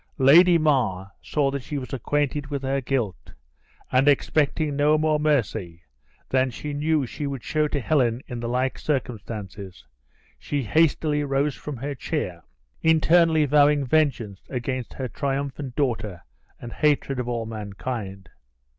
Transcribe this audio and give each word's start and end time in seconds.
Lady 0.17 0.57
Mar 0.57 1.11
saw 1.21 1.51
that 1.51 1.61
she 1.61 1.77
was 1.77 1.93
acquainted 1.93 2.47
with 2.47 2.63
her 2.63 2.81
guilt, 2.81 3.33
and 3.91 4.07
expecting 4.07 4.75
no 4.75 4.97
more 4.97 5.19
mercy 5.19 5.83
than 6.29 6.49
she 6.49 6.73
knew 6.73 7.05
she 7.05 7.27
would 7.27 7.43
show 7.43 7.67
to 7.67 7.79
Helen 7.79 8.23
in 8.25 8.39
the 8.39 8.49
like 8.49 8.79
circumstances, 8.79 9.85
she 10.39 10.63
hastily 10.63 11.23
rose 11.23 11.53
from 11.53 11.77
her 11.77 11.93
chair, 11.93 12.41
internally 12.81 13.45
vowing 13.45 13.85
vengeance 13.85 14.41
against 14.49 14.93
her 14.93 15.07
triumphant 15.07 15.75
daughter 15.75 16.23
and 16.59 16.73
hatred 16.73 17.19
of 17.19 17.29
all 17.29 17.45
mankind. 17.45 18.27